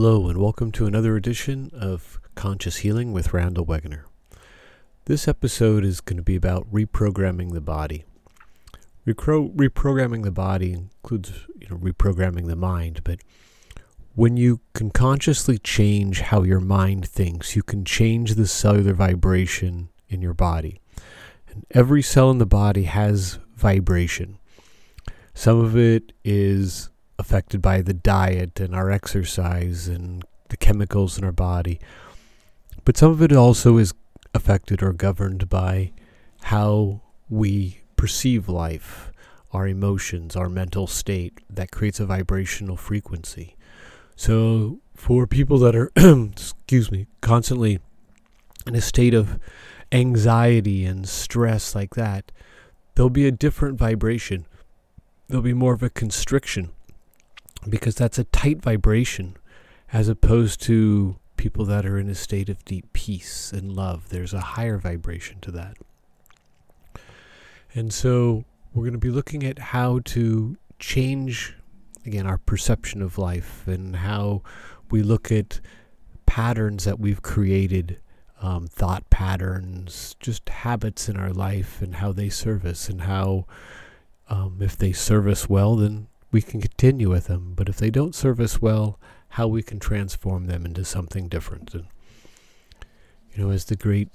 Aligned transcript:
Hello, 0.00 0.28
and 0.28 0.38
welcome 0.38 0.70
to 0.70 0.86
another 0.86 1.16
edition 1.16 1.72
of 1.74 2.20
Conscious 2.36 2.76
Healing 2.76 3.12
with 3.12 3.32
Randall 3.32 3.66
Wegener. 3.66 4.04
This 5.06 5.26
episode 5.26 5.84
is 5.84 6.00
going 6.00 6.18
to 6.18 6.22
be 6.22 6.36
about 6.36 6.72
reprogramming 6.72 7.52
the 7.52 7.60
body. 7.60 8.04
Repro- 9.04 9.52
reprogramming 9.56 10.22
the 10.22 10.30
body 10.30 10.72
includes 10.72 11.48
you 11.58 11.66
know, 11.68 11.76
reprogramming 11.76 12.46
the 12.46 12.54
mind, 12.54 13.02
but 13.02 13.22
when 14.14 14.36
you 14.36 14.60
can 14.72 14.90
consciously 14.90 15.58
change 15.58 16.20
how 16.20 16.44
your 16.44 16.60
mind 16.60 17.08
thinks, 17.08 17.56
you 17.56 17.64
can 17.64 17.84
change 17.84 18.36
the 18.36 18.46
cellular 18.46 18.92
vibration 18.92 19.88
in 20.08 20.22
your 20.22 20.32
body. 20.32 20.80
And 21.48 21.66
every 21.72 22.02
cell 22.02 22.30
in 22.30 22.38
the 22.38 22.46
body 22.46 22.84
has 22.84 23.40
vibration. 23.56 24.38
Some 25.34 25.58
of 25.58 25.76
it 25.76 26.12
is 26.24 26.88
affected 27.18 27.60
by 27.60 27.82
the 27.82 27.94
diet 27.94 28.60
and 28.60 28.74
our 28.74 28.90
exercise 28.90 29.88
and 29.88 30.24
the 30.48 30.56
chemicals 30.56 31.18
in 31.18 31.24
our 31.24 31.32
body. 31.32 31.80
But 32.84 32.96
some 32.96 33.10
of 33.10 33.22
it 33.22 33.32
also 33.32 33.76
is 33.78 33.92
affected 34.34 34.82
or 34.82 34.92
governed 34.92 35.48
by 35.48 35.92
how 36.42 37.02
we 37.28 37.80
perceive 37.96 38.48
life, 38.48 39.12
our 39.52 39.66
emotions, 39.66 40.36
our 40.36 40.48
mental 40.48 40.86
state 40.86 41.40
that 41.50 41.70
creates 41.70 42.00
a 42.00 42.06
vibrational 42.06 42.76
frequency. 42.76 43.56
So 44.16 44.80
for 44.94 45.26
people 45.26 45.58
that 45.58 45.74
are 45.74 45.90
excuse 45.96 46.90
me, 46.90 47.06
constantly 47.20 47.80
in 48.66 48.74
a 48.74 48.80
state 48.80 49.14
of 49.14 49.38
anxiety 49.92 50.84
and 50.84 51.08
stress 51.08 51.74
like 51.74 51.94
that, 51.94 52.30
there'll 52.94 53.10
be 53.10 53.26
a 53.26 53.32
different 53.32 53.78
vibration. 53.78 54.46
There'll 55.28 55.42
be 55.42 55.54
more 55.54 55.74
of 55.74 55.82
a 55.82 55.90
constriction 55.90 56.70
because 57.68 57.94
that's 57.94 58.18
a 58.18 58.24
tight 58.24 58.60
vibration 58.60 59.36
as 59.92 60.08
opposed 60.08 60.60
to 60.62 61.16
people 61.36 61.64
that 61.64 61.86
are 61.86 61.98
in 61.98 62.08
a 62.08 62.14
state 62.14 62.48
of 62.48 62.64
deep 62.64 62.92
peace 62.92 63.52
and 63.52 63.72
love. 63.72 64.10
There's 64.10 64.34
a 64.34 64.40
higher 64.40 64.76
vibration 64.76 65.40
to 65.40 65.50
that. 65.52 65.78
And 67.74 67.92
so 67.92 68.44
we're 68.74 68.82
going 68.82 68.92
to 68.92 68.98
be 68.98 69.10
looking 69.10 69.44
at 69.44 69.58
how 69.58 70.00
to 70.06 70.56
change, 70.78 71.56
again, 72.04 72.26
our 72.26 72.38
perception 72.38 73.00
of 73.02 73.18
life 73.18 73.66
and 73.66 73.96
how 73.96 74.42
we 74.90 75.02
look 75.02 75.32
at 75.32 75.60
patterns 76.26 76.84
that 76.84 76.98
we've 76.98 77.22
created, 77.22 78.00
um, 78.42 78.66
thought 78.66 79.08
patterns, 79.10 80.16
just 80.20 80.48
habits 80.48 81.08
in 81.08 81.16
our 81.16 81.32
life 81.32 81.80
and 81.80 81.96
how 81.96 82.12
they 82.12 82.28
serve 82.28 82.64
us 82.64 82.88
and 82.88 83.02
how, 83.02 83.46
um, 84.28 84.58
if 84.60 84.76
they 84.76 84.92
serve 84.92 85.26
us 85.26 85.48
well, 85.48 85.76
then 85.76 86.08
we 86.30 86.42
can 86.42 86.60
continue 86.60 87.10
with 87.10 87.26
them. 87.26 87.52
But 87.56 87.68
if 87.68 87.76
they 87.76 87.90
don't 87.90 88.14
serve 88.14 88.40
us 88.40 88.60
well, 88.60 88.98
how 89.30 89.46
we 89.46 89.62
can 89.62 89.78
transform 89.78 90.46
them 90.46 90.64
into 90.64 90.84
something 90.84 91.28
different. 91.28 91.74
And, 91.74 91.86
you 93.32 93.42
know, 93.42 93.50
as 93.50 93.64
the 93.66 93.76
great 93.76 94.08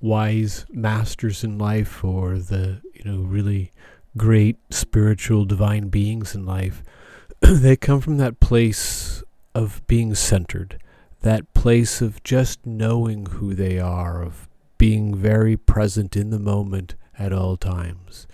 wise 0.00 0.64
masters 0.70 1.42
in 1.42 1.58
life 1.58 2.04
or 2.04 2.38
the, 2.38 2.80
you 2.94 3.04
know, 3.04 3.22
really 3.22 3.72
great 4.16 4.56
spiritual 4.70 5.44
divine 5.44 5.88
beings 5.88 6.34
in 6.34 6.46
life, 6.46 6.82
they 7.40 7.76
come 7.76 8.00
from 8.00 8.16
that 8.18 8.40
place 8.40 9.22
of 9.54 9.84
being 9.86 10.14
centered, 10.14 10.80
that 11.22 11.52
place 11.52 12.00
of 12.00 12.22
just 12.22 12.64
knowing 12.64 13.26
who 13.26 13.54
they 13.54 13.78
are, 13.78 14.22
of 14.22 14.48
being 14.76 15.14
very 15.14 15.56
present 15.56 16.16
in 16.16 16.30
the 16.30 16.38
moment 16.38 16.94
at 17.18 17.32
all 17.32 17.56
times. 17.56 18.28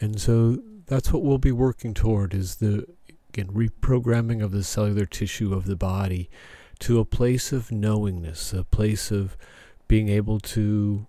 And 0.00 0.20
so 0.20 0.58
that's 0.88 1.12
what 1.12 1.22
we'll 1.22 1.38
be 1.38 1.52
working 1.52 1.94
toward 1.94 2.34
is 2.34 2.56
the 2.56 2.86
again 3.28 3.48
reprogramming 3.48 4.42
of 4.42 4.50
the 4.50 4.64
cellular 4.64 5.04
tissue 5.04 5.54
of 5.54 5.66
the 5.66 5.76
body 5.76 6.28
to 6.80 6.98
a 6.98 7.04
place 7.04 7.52
of 7.52 7.70
knowingness, 7.70 8.52
a 8.52 8.64
place 8.64 9.10
of 9.10 9.36
being 9.86 10.08
able 10.08 10.40
to 10.40 11.06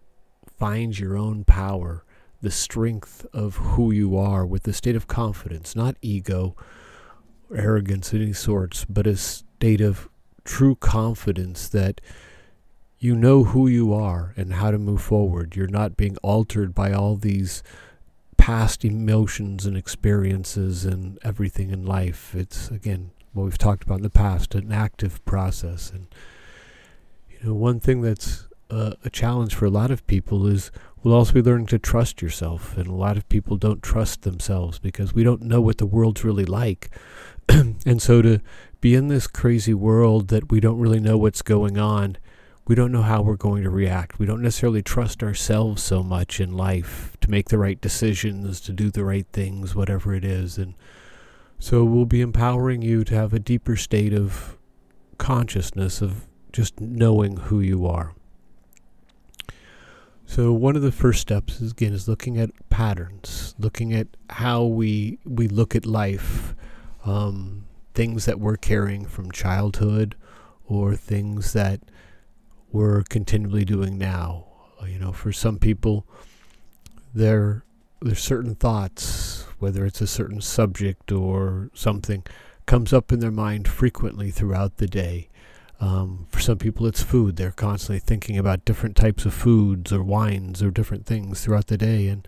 find 0.57 0.99
your 0.99 1.17
own 1.17 1.43
power, 1.43 2.03
the 2.41 2.51
strength 2.51 3.25
of 3.33 3.55
who 3.55 3.91
you 3.91 4.17
are 4.17 4.45
with 4.45 4.67
a 4.67 4.73
state 4.73 4.95
of 4.95 5.07
confidence, 5.07 5.75
not 5.75 5.95
ego 6.01 6.55
or 7.49 7.57
arrogance 7.57 8.11
of 8.11 8.21
any 8.21 8.33
sorts, 8.33 8.83
but 8.85 9.07
a 9.07 9.15
state 9.15 9.81
of 9.81 10.09
true 10.43 10.75
confidence 10.75 11.69
that 11.69 12.01
you 12.97 13.15
know 13.15 13.45
who 13.45 13.67
you 13.67 13.93
are 13.93 14.33
and 14.35 14.53
how 14.53 14.71
to 14.71 14.77
move 14.77 15.01
forward. 15.01 15.55
You're 15.55 15.67
not 15.67 15.95
being 15.95 16.17
altered 16.17 16.75
by 16.75 16.91
all 16.91 17.15
these 17.15 17.63
past 18.39 18.85
emotions 18.85 19.65
and 19.65 19.75
experiences 19.75 20.85
and 20.85 21.19
everything 21.23 21.69
in 21.71 21.85
life. 21.85 22.33
It's 22.33 22.71
again 22.71 23.11
what 23.33 23.43
we've 23.43 23.57
talked 23.57 23.83
about 23.83 23.97
in 23.97 24.03
the 24.03 24.09
past, 24.09 24.55
an 24.55 24.71
active 24.71 25.23
process. 25.25 25.91
And 25.91 26.07
you 27.29 27.49
know, 27.49 27.53
one 27.53 27.79
thing 27.79 28.01
that's 28.01 28.47
uh, 28.71 28.93
a 29.03 29.09
challenge 29.09 29.53
for 29.53 29.65
a 29.65 29.69
lot 29.69 29.91
of 29.91 30.07
people 30.07 30.47
is 30.47 30.71
we'll 31.03 31.13
also 31.13 31.33
be 31.33 31.41
learning 31.41 31.67
to 31.67 31.79
trust 31.79 32.21
yourself. 32.21 32.77
And 32.77 32.87
a 32.87 32.95
lot 32.95 33.17
of 33.17 33.27
people 33.27 33.57
don't 33.57 33.83
trust 33.83 34.21
themselves 34.21 34.79
because 34.79 35.13
we 35.13 35.23
don't 35.23 35.41
know 35.41 35.59
what 35.59 35.77
the 35.77 35.85
world's 35.85 36.23
really 36.23 36.45
like. 36.45 36.89
and 37.49 38.01
so 38.01 38.21
to 38.21 38.39
be 38.79 38.95
in 38.95 39.09
this 39.09 39.27
crazy 39.27 39.73
world 39.73 40.29
that 40.29 40.49
we 40.49 40.61
don't 40.61 40.79
really 40.79 41.01
know 41.01 41.17
what's 41.17 41.41
going 41.41 41.77
on 41.77 42.17
we 42.69 42.75
don't 42.75 42.91
know 42.91 43.01
how 43.01 43.23
we're 43.23 43.35
going 43.35 43.63
to 43.63 43.69
react. 43.71 44.19
We 44.19 44.27
don't 44.27 44.43
necessarily 44.43 44.83
trust 44.83 45.23
ourselves 45.23 45.81
so 45.81 46.03
much 46.03 46.39
in 46.39 46.55
life 46.55 47.17
to 47.19 47.31
make 47.31 47.49
the 47.49 47.57
right 47.57 47.81
decisions, 47.81 48.61
to 48.61 48.71
do 48.71 48.91
the 48.91 49.03
right 49.03 49.25
things, 49.33 49.73
whatever 49.73 50.13
it 50.13 50.23
is. 50.23 50.59
And 50.59 50.75
so 51.57 51.83
we'll 51.83 52.05
be 52.05 52.21
empowering 52.21 52.83
you 52.83 53.03
to 53.05 53.15
have 53.15 53.33
a 53.33 53.39
deeper 53.39 53.75
state 53.75 54.13
of 54.13 54.55
consciousness, 55.17 55.99
of 55.99 56.27
just 56.53 56.79
knowing 56.79 57.37
who 57.37 57.59
you 57.59 57.87
are. 57.87 58.13
So 60.27 60.53
one 60.53 60.75
of 60.75 60.83
the 60.83 60.91
first 60.91 61.21
steps 61.21 61.61
is 61.61 61.71
again 61.71 61.91
is 61.91 62.07
looking 62.07 62.37
at 62.37 62.51
patterns, 62.69 63.55
looking 63.57 63.95
at 63.95 64.09
how 64.29 64.63
we 64.63 65.17
we 65.25 65.47
look 65.47 65.75
at 65.75 65.87
life, 65.87 66.53
um, 67.03 67.65
things 67.95 68.25
that 68.25 68.39
we're 68.39 68.57
carrying 68.57 69.05
from 69.07 69.31
childhood, 69.31 70.15
or 70.67 70.95
things 70.95 71.53
that 71.53 71.81
we're 72.71 73.03
continually 73.03 73.65
doing 73.65 73.97
now. 73.97 74.45
Uh, 74.81 74.85
you 74.85 74.99
know, 74.99 75.11
for 75.11 75.31
some 75.31 75.57
people, 75.57 76.05
there 77.13 77.63
there's 78.01 78.21
certain 78.21 78.55
thoughts, 78.55 79.45
whether 79.59 79.85
it's 79.85 80.01
a 80.01 80.07
certain 80.07 80.39
subject 80.39 81.11
or 81.11 81.69
something, 81.73 82.23
comes 82.65 82.93
up 82.93 83.11
in 83.11 83.19
their 83.19 83.31
mind 83.31 83.67
frequently 83.67 84.31
throughout 84.31 84.77
the 84.77 84.87
day. 84.87 85.27
Um, 85.81 86.27
for 86.29 86.39
some 86.39 86.57
people, 86.57 86.85
it's 86.85 87.01
food. 87.01 87.35
They're 87.35 87.51
constantly 87.51 87.99
thinking 87.99 88.37
about 88.37 88.65
different 88.65 88.95
types 88.95 89.25
of 89.25 89.33
foods 89.33 89.91
or 89.91 90.03
wines 90.03 90.61
or 90.61 90.71
different 90.71 91.05
things 91.05 91.41
throughout 91.41 91.67
the 91.67 91.77
day, 91.77 92.07
and 92.07 92.27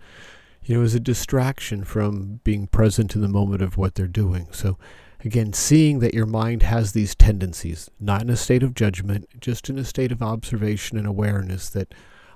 you 0.64 0.76
know, 0.76 0.84
as 0.84 0.94
a 0.94 1.00
distraction 1.00 1.84
from 1.84 2.40
being 2.44 2.66
present 2.66 3.14
in 3.14 3.20
the 3.20 3.28
moment 3.28 3.62
of 3.62 3.76
what 3.76 3.94
they're 3.94 4.06
doing. 4.06 4.48
So 4.52 4.78
Again, 5.24 5.52
seeing 5.52 6.00
that 6.00 6.14
your 6.14 6.26
mind 6.26 6.62
has 6.64 6.92
these 6.92 7.14
tendencies, 7.14 7.88
not 8.00 8.22
in 8.22 8.30
a 8.30 8.36
state 8.36 8.62
of 8.62 8.74
judgment, 8.74 9.28
just 9.40 9.70
in 9.70 9.78
a 9.78 9.84
state 9.84 10.10
of 10.10 10.20
observation 10.20 10.98
and 10.98 11.06
awareness 11.06 11.68
that, 11.70 11.94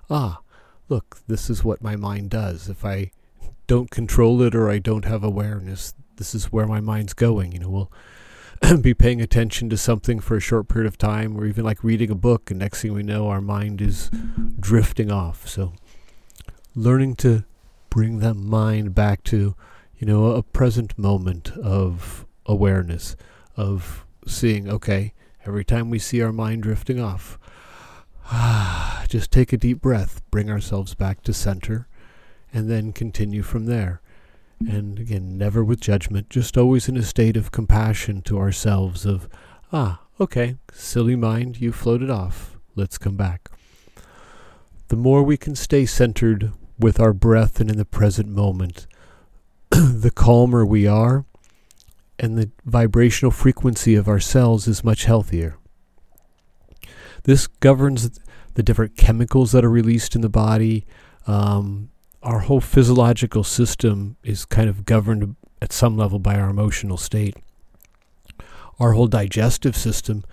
ah, 0.08 0.40
look, 0.88 1.18
this 1.26 1.50
is 1.50 1.64
what 1.64 1.82
my 1.82 1.96
mind 1.96 2.30
does. 2.30 2.68
If 2.68 2.84
I 2.84 3.10
don't 3.66 3.90
control 3.90 4.40
it 4.42 4.54
or 4.54 4.70
I 4.70 4.78
don't 4.78 5.04
have 5.04 5.24
awareness, 5.24 5.94
this 6.16 6.34
is 6.34 6.52
where 6.52 6.66
my 6.66 6.80
mind's 6.80 7.12
going. 7.12 7.52
You 7.52 7.58
know, 7.58 7.88
we'll 8.62 8.76
be 8.80 8.94
paying 8.94 9.20
attention 9.20 9.68
to 9.70 9.76
something 9.76 10.20
for 10.20 10.36
a 10.36 10.40
short 10.40 10.68
period 10.68 10.86
of 10.86 10.98
time, 10.98 11.36
or 11.36 11.46
even 11.46 11.64
like 11.64 11.82
reading 11.82 12.10
a 12.10 12.14
book, 12.14 12.50
and 12.50 12.60
next 12.60 12.82
thing 12.82 12.92
we 12.92 13.02
know, 13.02 13.28
our 13.28 13.40
mind 13.40 13.80
is 13.80 14.10
drifting 14.58 15.10
off. 15.10 15.48
So, 15.48 15.72
learning 16.74 17.16
to 17.16 17.44
bring 17.90 18.20
that 18.20 18.34
mind 18.34 18.94
back 18.94 19.24
to, 19.24 19.54
you 19.98 20.06
know, 20.06 20.26
a 20.26 20.42
present 20.42 20.96
moment 20.98 21.50
of 21.56 22.25
awareness 22.46 23.16
of 23.56 24.04
seeing, 24.26 24.68
okay, 24.68 25.12
every 25.44 25.64
time 25.64 25.90
we 25.90 25.98
see 25.98 26.22
our 26.22 26.32
mind 26.32 26.62
drifting 26.62 27.00
off, 27.00 27.38
just 29.08 29.30
take 29.30 29.52
a 29.52 29.56
deep 29.56 29.80
breath, 29.80 30.22
bring 30.30 30.50
ourselves 30.50 30.94
back 30.94 31.22
to 31.22 31.32
center, 31.32 31.86
and 32.52 32.70
then 32.70 32.92
continue 32.92 33.42
from 33.42 33.66
there. 33.66 34.00
And 34.60 34.98
again, 34.98 35.36
never 35.36 35.62
with 35.62 35.80
judgment, 35.80 36.30
just 36.30 36.56
always 36.56 36.88
in 36.88 36.96
a 36.96 37.02
state 37.02 37.36
of 37.36 37.52
compassion 37.52 38.22
to 38.22 38.38
ourselves 38.38 39.04
of, 39.04 39.28
ah, 39.72 40.00
okay, 40.18 40.56
silly 40.72 41.14
mind, 41.14 41.60
you 41.60 41.72
floated 41.72 42.10
off. 42.10 42.58
Let's 42.74 42.98
come 42.98 43.16
back. 43.16 43.50
The 44.88 44.96
more 44.96 45.22
we 45.22 45.36
can 45.36 45.56
stay 45.56 45.84
centered 45.84 46.52
with 46.78 47.00
our 47.00 47.12
breath 47.12 47.60
and 47.60 47.70
in 47.70 47.76
the 47.76 47.84
present 47.84 48.28
moment, 48.28 48.86
the 49.70 50.12
calmer 50.14 50.64
we 50.64 50.86
are, 50.86 51.24
and 52.18 52.38
the 52.38 52.50
vibrational 52.64 53.30
frequency 53.30 53.94
of 53.94 54.08
our 54.08 54.20
cells 54.20 54.66
is 54.66 54.84
much 54.84 55.04
healthier. 55.04 55.56
This 57.24 57.46
governs 57.46 58.18
the 58.54 58.62
different 58.62 58.96
chemicals 58.96 59.52
that 59.52 59.64
are 59.64 59.70
released 59.70 60.14
in 60.14 60.22
the 60.22 60.28
body. 60.28 60.86
Um, 61.26 61.90
our 62.22 62.40
whole 62.40 62.60
physiological 62.60 63.44
system 63.44 64.16
is 64.24 64.44
kind 64.44 64.68
of 64.68 64.84
governed 64.84 65.36
at 65.60 65.72
some 65.72 65.96
level 65.96 66.18
by 66.18 66.38
our 66.38 66.50
emotional 66.50 66.96
state. 66.96 67.36
our 68.78 68.92
whole 68.92 69.06
digestive 69.06 69.76
system 69.76 70.24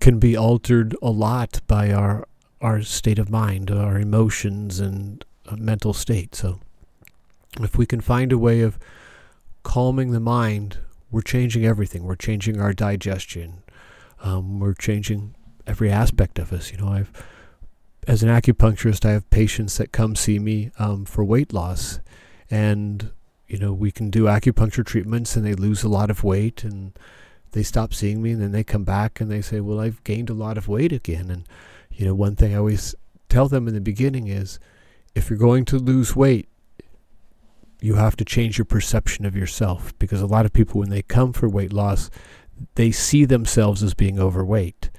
can 0.00 0.18
be 0.18 0.36
altered 0.36 0.96
a 1.02 1.10
lot 1.10 1.60
by 1.66 1.92
our 1.92 2.26
our 2.60 2.82
state 2.82 3.18
of 3.18 3.30
mind, 3.30 3.70
our 3.70 3.98
emotions, 3.98 4.80
and 4.80 5.24
uh, 5.48 5.56
mental 5.56 5.94
state. 5.94 6.34
So, 6.34 6.60
if 7.58 7.78
we 7.78 7.86
can 7.86 8.02
find 8.02 8.32
a 8.32 8.38
way 8.38 8.60
of 8.60 8.78
calming 9.62 10.10
the 10.10 10.20
mind, 10.20 10.76
we're 11.10 11.22
changing 11.22 11.64
everything. 11.64 12.04
We're 12.04 12.16
changing 12.16 12.60
our 12.60 12.72
digestion. 12.72 13.62
Um, 14.22 14.60
we're 14.60 14.74
changing 14.74 15.34
every 15.66 15.90
aspect 15.90 16.38
of 16.38 16.52
us. 16.52 16.70
You 16.70 16.78
know, 16.78 16.88
I've 16.88 17.12
as 18.06 18.22
an 18.22 18.28
acupuncturist, 18.28 19.04
I 19.04 19.12
have 19.12 19.28
patients 19.30 19.76
that 19.76 19.92
come 19.92 20.16
see 20.16 20.38
me 20.38 20.70
um, 20.78 21.04
for 21.04 21.24
weight 21.24 21.52
loss, 21.52 22.00
and 22.50 23.10
you 23.46 23.58
know 23.58 23.72
we 23.72 23.90
can 23.90 24.10
do 24.10 24.24
acupuncture 24.24 24.84
treatments, 24.84 25.36
and 25.36 25.44
they 25.44 25.54
lose 25.54 25.82
a 25.82 25.88
lot 25.88 26.10
of 26.10 26.24
weight, 26.24 26.64
and 26.64 26.92
they 27.52 27.62
stop 27.62 27.92
seeing 27.92 28.22
me, 28.22 28.32
and 28.32 28.40
then 28.42 28.52
they 28.52 28.64
come 28.64 28.84
back 28.84 29.20
and 29.20 29.30
they 29.30 29.42
say, 29.42 29.60
"Well, 29.60 29.80
I've 29.80 30.02
gained 30.04 30.30
a 30.30 30.34
lot 30.34 30.56
of 30.56 30.68
weight 30.68 30.92
again." 30.92 31.30
And 31.30 31.44
you 31.90 32.06
know, 32.06 32.14
one 32.14 32.36
thing 32.36 32.54
I 32.54 32.58
always 32.58 32.94
tell 33.28 33.48
them 33.48 33.68
in 33.68 33.74
the 33.74 33.80
beginning 33.80 34.28
is, 34.28 34.58
if 35.14 35.28
you're 35.28 35.38
going 35.38 35.64
to 35.66 35.78
lose 35.78 36.16
weight, 36.16 36.48
you 37.80 37.94
have 37.94 38.16
to 38.16 38.24
change 38.24 38.58
your 38.58 38.64
perception 38.64 39.24
of 39.24 39.36
yourself 39.36 39.96
because 39.98 40.20
a 40.20 40.26
lot 40.26 40.46
of 40.46 40.52
people, 40.52 40.80
when 40.80 40.90
they 40.90 41.02
come 41.02 41.32
for 41.32 41.48
weight 41.48 41.72
loss, 41.72 42.10
they 42.74 42.90
see 42.90 43.24
themselves 43.24 43.82
as 43.82 43.94
being 43.94 44.18
overweight. 44.18 44.90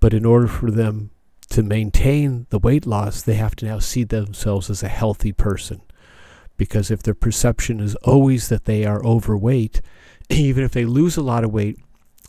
But 0.00 0.14
in 0.14 0.24
order 0.24 0.46
for 0.46 0.70
them 0.70 1.10
to 1.50 1.62
maintain 1.62 2.46
the 2.50 2.58
weight 2.58 2.86
loss, 2.86 3.22
they 3.22 3.34
have 3.34 3.56
to 3.56 3.66
now 3.66 3.78
see 3.78 4.04
themselves 4.04 4.68
as 4.70 4.82
a 4.82 4.88
healthy 4.88 5.32
person. 5.32 5.80
Because 6.56 6.90
if 6.90 7.02
their 7.02 7.14
perception 7.14 7.80
is 7.80 7.94
always 7.96 8.48
that 8.48 8.64
they 8.64 8.84
are 8.84 9.04
overweight, 9.04 9.80
even 10.28 10.64
if 10.64 10.72
they 10.72 10.84
lose 10.84 11.16
a 11.16 11.22
lot 11.22 11.44
of 11.44 11.52
weight, 11.52 11.78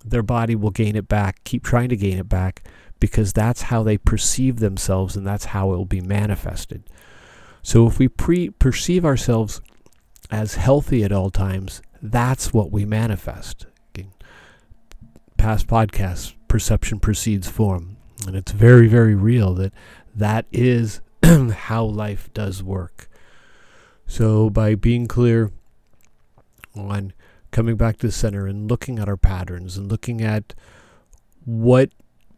their 0.05 0.23
body 0.23 0.55
will 0.55 0.71
gain 0.71 0.95
it 0.95 1.07
back, 1.07 1.43
keep 1.43 1.63
trying 1.63 1.89
to 1.89 1.97
gain 1.97 2.17
it 2.17 2.29
back, 2.29 2.63
because 2.99 3.33
that's 3.33 3.63
how 3.63 3.83
they 3.83 3.97
perceive 3.97 4.59
themselves 4.59 5.15
and 5.15 5.25
that's 5.25 5.45
how 5.45 5.73
it 5.73 5.77
will 5.77 5.85
be 5.85 6.01
manifested. 6.01 6.83
So 7.61 7.87
if 7.87 7.99
we 7.99 8.07
pre- 8.07 8.49
perceive 8.49 9.05
ourselves 9.05 9.61
as 10.31 10.55
healthy 10.55 11.03
at 11.03 11.11
all 11.11 11.29
times, 11.29 11.81
that's 12.01 12.53
what 12.53 12.71
we 12.71 12.85
manifest. 12.85 13.65
Past 15.37 15.67
podcasts, 15.67 16.33
perception 16.49 16.99
precedes 16.99 17.47
form. 17.47 17.95
And 18.27 18.35
it's 18.35 18.51
very, 18.51 18.87
very 18.89 19.15
real 19.15 19.53
that 19.53 19.73
that 20.13 20.45
is 20.51 20.99
how 21.23 21.85
life 21.85 22.29
does 22.33 22.61
work. 22.61 23.09
So, 24.05 24.49
by 24.49 24.75
being 24.75 25.07
clear 25.07 25.51
on 26.75 27.13
coming 27.51 27.77
back 27.77 27.97
to 27.97 28.07
the 28.07 28.11
center 28.11 28.47
and 28.47 28.69
looking 28.69 28.99
at 28.99 29.07
our 29.07 29.15
patterns 29.15 29.77
and 29.77 29.89
looking 29.89 30.21
at 30.21 30.53
what 31.45 31.91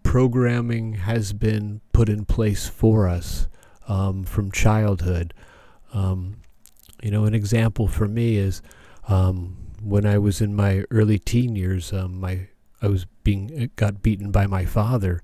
programming 0.04 0.94
has 0.94 1.34
been 1.34 1.82
put 1.94 2.08
in 2.08 2.26
place 2.26 2.68
for 2.68 3.08
us 3.08 3.48
um, 3.88 4.24
from 4.24 4.52
childhood. 4.52 5.34
Um, 5.94 6.38
you 7.02 7.12
know, 7.12 7.26
an 7.26 7.34
example 7.34 7.88
for 7.88 8.08
me 8.08 8.38
is 8.38 8.62
um, 9.08 9.58
when 9.82 10.06
I 10.06 10.18
was 10.18 10.42
in 10.42 10.56
my 10.56 10.84
early 10.92 11.20
teen 11.20 11.56
years, 11.56 11.92
um, 11.94 12.20
my 12.20 12.48
I 12.82 12.88
was 12.88 13.06
being 13.24 13.70
got 13.76 14.02
beaten 14.02 14.32
by 14.32 14.48
my 14.48 14.66
father, 14.66 15.22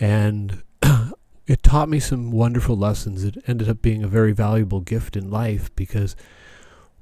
and 0.00 0.62
it 1.46 1.62
taught 1.62 1.88
me 1.88 2.00
some 2.00 2.30
wonderful 2.30 2.76
lessons. 2.76 3.24
It 3.24 3.36
ended 3.46 3.68
up 3.68 3.82
being 3.82 4.02
a 4.02 4.08
very 4.08 4.32
valuable 4.32 4.80
gift 4.80 5.16
in 5.16 5.30
life 5.30 5.74
because 5.76 6.16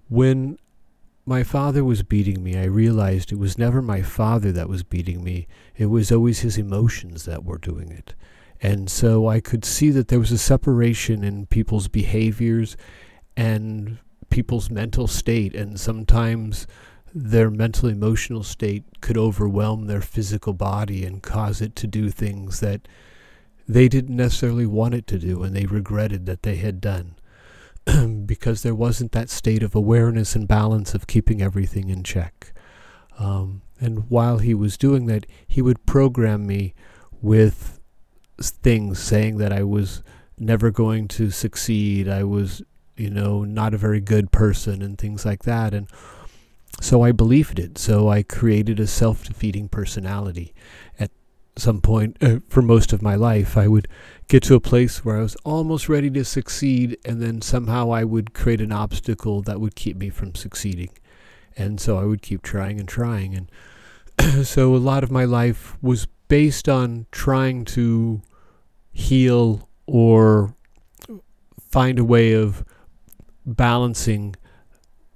when 0.09 0.59
my 1.25 1.45
father 1.45 1.85
was 1.85 2.03
beating 2.03 2.43
me, 2.43 2.57
I 2.57 2.65
realized 2.65 3.31
it 3.31 3.39
was 3.39 3.57
never 3.57 3.81
my 3.81 4.03
father 4.03 4.51
that 4.53 4.69
was 4.69 4.83
beating 4.83 5.23
me. 5.23 5.47
It 5.77 5.87
was 5.87 6.11
always 6.11 6.41
his 6.41 6.59
emotions 6.59 7.25
that 7.27 7.45
were 7.45 7.59
doing 7.59 7.93
it. 7.93 8.15
And 8.61 8.91
so 8.91 9.29
I 9.29 9.41
could 9.41 9.65
see 9.65 9.91
that 9.91 10.09
there 10.09 10.21
was 10.21 10.33
a 10.33 10.39
separation 10.39 11.23
in 11.25 11.47
people's 11.47 11.89
behaviors 11.89 12.77
and 13.37 13.99
people's 14.33 14.71
mental 14.71 15.07
state. 15.07 15.55
And 15.55 15.79
sometimes 15.79 16.67
their 17.15 17.51
mental 17.51 17.89
emotional 17.89 18.43
state 18.43 18.85
could 19.01 19.19
overwhelm 19.19 19.87
their 19.87 20.01
physical 20.01 20.55
body 20.55 21.05
and 21.05 21.23
cause 21.23 21.61
it 21.61 21.77
to 21.77 21.87
do 21.87 22.11
things 22.11 22.61
that 22.61 22.89
they 23.69 23.89
didn't 23.89 24.17
necessarily 24.17 24.67
want 24.67 24.95
it 24.95 25.07
to 25.07 25.19
do 25.19 25.43
and 25.43 25.55
they 25.55 25.67
regretted 25.67 26.27
that 26.27 26.43
they 26.43 26.57
had 26.57 26.81
done. 26.81 27.15
because 28.27 28.63
there 28.63 28.75
wasn't 28.75 29.13
that 29.13 29.29
state 29.29 29.63
of 29.63 29.75
awareness 29.75 30.35
and 30.35 30.47
balance 30.47 30.95
of 30.95 31.07
keeping 31.07 31.43
everything 31.43 31.91
in 31.91 32.03
check. 32.03 32.53
Um, 33.19 33.63
and 33.81 34.09
while 34.09 34.39
he 34.39 34.55
was 34.55 34.79
doing 34.79 35.07
that, 35.07 35.27
he 35.47 35.61
would 35.61 35.85
program 35.85 36.47
me 36.47 36.75
with 37.21 37.81
things 38.41 38.99
saying 39.01 39.39
that 39.39 39.53
I 39.53 39.63
was 39.63 40.03
never 40.39 40.71
going 40.71 41.09
to 41.09 41.31
succeed. 41.31 42.09
I 42.09 42.23
was, 42.25 42.63
you 42.97 43.11
know, 43.11 43.45
not 43.45 43.75
a 43.75 43.79
very 43.79 44.01
good 44.01 44.31
person 44.33 44.83
and 44.83 44.99
things 44.99 45.25
like 45.25 45.45
that. 45.45 45.75
And 45.75 45.89
so 46.81 47.03
I 47.03 47.13
believed 47.13 47.59
it. 47.59 47.79
So 47.79 48.09
I 48.09 48.23
created 48.23 48.81
a 48.81 48.87
self 48.87 49.25
defeating 49.25 49.69
personality. 49.69 50.55
At 50.99 51.11
some 51.57 51.81
point 51.81 52.17
uh, 52.21 52.39
for 52.49 52.63
most 52.63 52.93
of 52.93 53.03
my 53.03 53.15
life, 53.15 53.57
I 53.57 53.69
would 53.69 53.89
get 54.29 54.43
to 54.45 54.55
a 54.55 54.61
place 54.61 55.05
where 55.05 55.19
I 55.19 55.23
was 55.23 55.37
almost 55.45 55.89
ready 55.89 56.11
to 56.11 56.25
succeed, 56.25 56.99
and 57.05 57.23
then 57.23 57.43
somehow 57.43 57.93
I 57.93 58.05
would 58.05 58.35
create 58.35 58.61
an 58.61 58.73
obstacle 58.73 59.43
that 59.43 59.61
would 59.61 59.75
keep 59.75 59.97
me 59.97 60.11
from 60.11 60.35
succeeding. 60.35 60.91
And 61.57 61.81
so 61.81 61.99
I 61.99 62.05
would 62.05 62.23
keep 62.23 62.43
trying 62.43 62.81
and 62.81 62.89
trying. 62.89 63.35
And 64.19 64.47
so 64.47 64.75
a 64.75 64.79
lot 64.79 65.05
of 65.05 65.11
my 65.11 65.25
life 65.25 65.77
was 65.83 66.07
based 66.29 66.69
on 66.69 67.07
trying 67.11 67.65
to 67.67 68.23
heal 68.91 69.69
or 69.87 70.55
find 71.71 71.99
a 71.99 72.05
way 72.05 72.33
of 72.33 72.65
balancing 73.45 74.37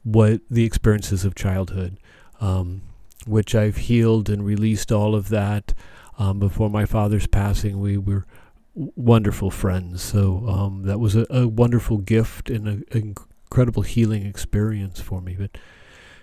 what 0.02 0.40
the 0.50 0.64
experiences 0.64 1.24
of 1.24 1.34
childhood, 1.34 1.98
um, 2.40 2.82
which 3.26 3.54
I've 3.54 3.76
healed 3.76 4.28
and 4.28 4.44
released 4.44 4.92
all 4.92 5.14
of 5.14 5.28
that. 5.30 5.74
Um, 6.18 6.38
before 6.38 6.70
my 6.70 6.86
father's 6.86 7.26
passing, 7.26 7.80
we 7.80 7.98
were 7.98 8.24
wonderful 8.74 9.50
friends. 9.50 10.02
So 10.02 10.46
um, 10.48 10.82
that 10.84 11.00
was 11.00 11.16
a, 11.16 11.26
a, 11.30 11.48
wonderful 11.48 11.98
gift 11.98 12.50
and 12.50 12.68
an 12.68 12.84
incredible 12.92 13.82
healing 13.82 14.26
experience 14.26 15.00
for 15.00 15.20
me. 15.20 15.36
But 15.38 15.58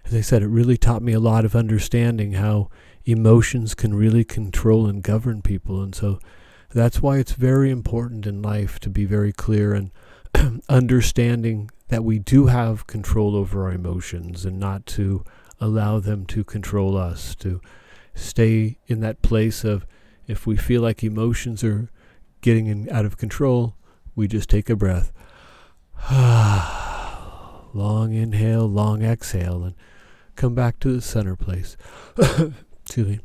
as 0.05 0.13
I 0.13 0.21
said, 0.21 0.43
it 0.43 0.47
really 0.47 0.77
taught 0.77 1.01
me 1.01 1.13
a 1.13 1.19
lot 1.19 1.45
of 1.45 1.55
understanding 1.55 2.33
how 2.33 2.69
emotions 3.05 3.73
can 3.75 3.93
really 3.93 4.23
control 4.23 4.87
and 4.87 5.03
govern 5.03 5.41
people. 5.41 5.81
And 5.81 5.95
so 5.95 6.19
that's 6.71 7.01
why 7.01 7.17
it's 7.17 7.33
very 7.33 7.69
important 7.69 8.25
in 8.25 8.41
life 8.41 8.79
to 8.81 8.89
be 8.89 9.05
very 9.05 9.33
clear 9.33 9.73
and 9.73 9.91
understanding 10.69 11.69
that 11.89 12.03
we 12.03 12.19
do 12.19 12.47
have 12.47 12.87
control 12.87 13.35
over 13.35 13.63
our 13.63 13.71
emotions 13.71 14.45
and 14.45 14.59
not 14.59 14.85
to 14.85 15.23
allow 15.59 15.99
them 15.99 16.25
to 16.25 16.43
control 16.43 16.97
us, 16.97 17.35
to 17.35 17.61
stay 18.15 18.77
in 18.87 18.99
that 19.01 19.21
place 19.21 19.63
of 19.63 19.85
if 20.27 20.47
we 20.47 20.55
feel 20.55 20.81
like 20.81 21.03
emotions 21.03 21.63
are 21.63 21.89
getting 22.41 22.67
in, 22.67 22.89
out 22.89 23.05
of 23.05 23.17
control, 23.17 23.75
we 24.15 24.27
just 24.27 24.49
take 24.49 24.69
a 24.69 24.75
breath. 24.75 25.11
long 27.73 28.13
inhale, 28.13 28.67
long 28.67 29.03
exhale, 29.03 29.63
and 29.63 29.75
come 30.35 30.55
back 30.55 30.79
to 30.79 30.93
the 30.93 31.01
center 31.01 31.35
place. 31.35 31.77
Excuse 32.17 33.07
me. 33.07 33.19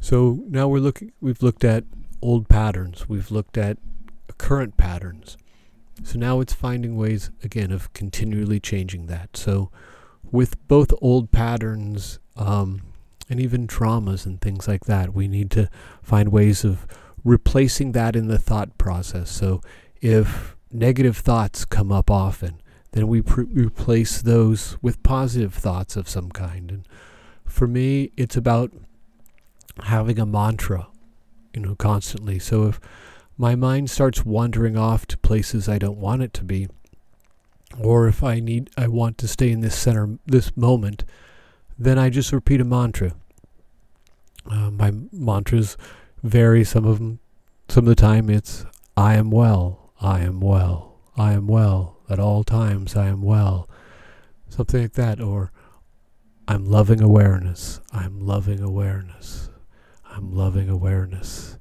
So 0.00 0.44
now 0.48 0.68
we're 0.68 0.80
looking. 0.80 1.12
We've 1.20 1.42
looked 1.42 1.64
at 1.64 1.84
old 2.22 2.48
patterns. 2.48 3.08
We've 3.08 3.30
looked 3.30 3.58
at 3.58 3.78
current 4.38 4.76
patterns. 4.76 5.36
So 6.04 6.18
now 6.18 6.40
it's 6.40 6.52
finding 6.52 6.96
ways 6.96 7.30
again 7.42 7.72
of 7.72 7.92
continually 7.92 8.60
changing 8.60 9.06
that. 9.06 9.36
So 9.36 9.70
with 10.30 10.66
both 10.68 10.92
old 11.00 11.30
patterns 11.30 12.18
um, 12.36 12.82
and 13.28 13.40
even 13.40 13.66
traumas 13.66 14.24
and 14.24 14.40
things 14.40 14.66
like 14.66 14.84
that. 14.84 15.12
We 15.12 15.28
need 15.28 15.50
to 15.52 15.68
find 16.02 16.30
ways 16.30 16.64
of 16.64 16.86
replacing 17.24 17.92
that 17.92 18.16
in 18.16 18.28
the 18.28 18.38
thought 18.38 18.78
process. 18.78 19.30
So 19.30 19.60
if 20.00 20.56
negative 20.72 21.18
thoughts 21.18 21.64
come 21.64 21.92
up 21.92 22.10
often, 22.10 22.60
then 22.92 23.08
we 23.08 23.20
pr- 23.20 23.42
replace 23.42 24.22
those 24.22 24.78
with 24.80 25.02
positive 25.02 25.52
thoughts 25.52 25.96
of 25.96 26.08
some 26.08 26.30
kind. 26.30 26.70
And 26.70 26.88
for 27.44 27.66
me, 27.66 28.12
it's 28.16 28.36
about 28.36 28.72
having 29.84 30.18
a 30.18 30.26
mantra, 30.26 30.88
you 31.52 31.60
know, 31.60 31.74
constantly. 31.74 32.38
So 32.38 32.66
if 32.68 32.80
my 33.38 33.54
mind 33.54 33.88
starts 33.88 34.24
wandering 34.24 34.76
off 34.76 35.06
to 35.06 35.16
places 35.16 35.68
I 35.68 35.78
don't 35.78 35.98
want 35.98 36.22
it 36.22 36.34
to 36.34 36.44
be, 36.44 36.68
or 37.78 38.08
if 38.08 38.24
I 38.24 38.40
need, 38.40 38.68
I 38.76 38.88
want 38.88 39.16
to 39.18 39.28
stay 39.28 39.52
in 39.52 39.60
this 39.60 39.76
center, 39.76 40.18
this 40.26 40.56
moment, 40.56 41.04
then 41.78 41.98
I 41.98 42.10
just 42.10 42.32
repeat 42.32 42.60
a 42.60 42.64
mantra. 42.64 43.12
Uh, 44.50 44.70
my 44.72 44.92
mantras 45.12 45.76
vary. 46.22 46.64
Some 46.64 46.84
of 46.84 46.98
them, 46.98 47.20
some 47.68 47.84
of 47.84 47.88
the 47.88 47.94
time, 47.94 48.28
it's 48.28 48.66
"I 48.96 49.14
am 49.14 49.30
well, 49.30 49.92
I 50.00 50.20
am 50.20 50.40
well, 50.40 50.96
I 51.16 51.34
am 51.34 51.46
well 51.46 51.98
at 52.10 52.18
all 52.18 52.42
times. 52.42 52.96
I 52.96 53.06
am 53.06 53.22
well," 53.22 53.68
something 54.48 54.82
like 54.82 54.94
that, 54.94 55.20
or 55.20 55.52
I'm 56.48 56.64
loving 56.64 57.00
awareness. 57.00 57.80
I'm 57.92 58.18
loving 58.20 58.60
awareness. 58.60 59.50
I'm 60.10 60.32
loving 60.32 60.68
awareness. 60.68 61.58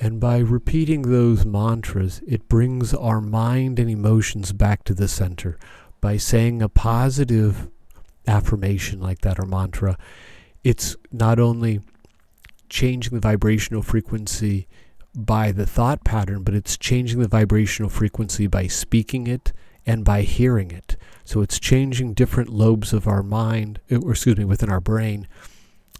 And 0.00 0.20
by 0.20 0.38
repeating 0.38 1.02
those 1.02 1.46
mantras, 1.46 2.20
it 2.26 2.48
brings 2.48 2.92
our 2.92 3.20
mind 3.20 3.78
and 3.78 3.88
emotions 3.88 4.52
back 4.52 4.84
to 4.84 4.94
the 4.94 5.08
center. 5.08 5.58
By 6.00 6.16
saying 6.16 6.60
a 6.60 6.68
positive 6.68 7.68
affirmation 8.26 9.00
like 9.00 9.20
that 9.20 9.38
or 9.38 9.46
mantra, 9.46 9.96
it's 10.62 10.96
not 11.12 11.38
only 11.38 11.80
changing 12.68 13.14
the 13.14 13.20
vibrational 13.20 13.82
frequency 13.82 14.66
by 15.14 15.52
the 15.52 15.66
thought 15.66 16.04
pattern, 16.04 16.42
but 16.42 16.54
it's 16.54 16.76
changing 16.76 17.20
the 17.20 17.28
vibrational 17.28 17.88
frequency 17.88 18.46
by 18.46 18.66
speaking 18.66 19.26
it 19.26 19.52
and 19.86 20.04
by 20.04 20.22
hearing 20.22 20.70
it. 20.70 20.96
So 21.24 21.40
it's 21.40 21.60
changing 21.60 22.14
different 22.14 22.48
lobes 22.48 22.92
of 22.92 23.06
our 23.06 23.22
mind, 23.22 23.80
uh, 23.90 23.98
or 23.98 24.12
excuse 24.12 24.36
me, 24.36 24.44
within 24.44 24.70
our 24.70 24.80
brain 24.80 25.28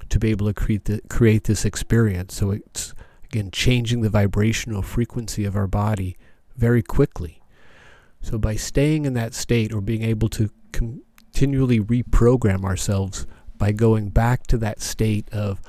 to 0.09 0.19
be 0.19 0.31
able 0.31 0.47
to 0.47 0.55
create, 0.55 0.87
the, 0.87 1.01
create 1.09 1.45
this 1.45 1.65
experience. 1.65 2.35
So 2.35 2.51
it's, 2.51 2.95
again, 3.35 3.51
changing 3.51 4.01
the 4.01 4.09
vibrational 4.09 4.81
frequency 4.81 5.45
of 5.45 5.57
our 5.57 5.67
body 5.67 6.17
very 6.57 6.83
quickly. 6.83 7.43
So 8.21 8.39
by 8.39 8.55
staying 8.55 9.07
in 9.07 9.15
that 9.15 9.35
state 9.35 9.73
or 9.73 9.81
being 9.81 10.03
able 10.03 10.29
to 10.31 10.51
continually 10.71 11.81
reprogram 11.81 12.65
ourselves 12.65 13.27
by 13.59 13.73
going 13.73 14.11
back 14.11 14.47
to 14.47 14.59
that 14.59 14.81
state 14.81 15.29
of 15.33 15.61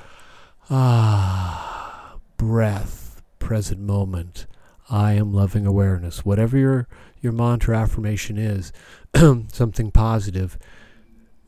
ah, 0.70 2.18
breath, 2.38 3.24
present 3.40 3.82
moment, 3.82 4.46
I 4.88 5.14
am 5.14 5.34
loving 5.34 5.66
awareness. 5.66 6.24
Whatever 6.24 6.60
your, 6.60 6.88
your 7.20 7.34
mantra 7.34 7.80
affirmation 7.80 8.38
is, 8.38 8.72
something 9.52 9.90
positive, 9.90 10.60